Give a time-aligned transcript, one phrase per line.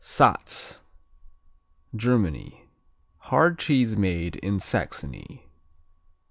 [0.03, 0.81] Satz
[1.95, 2.67] Germany
[3.17, 5.45] Hard cheese made in Saxony.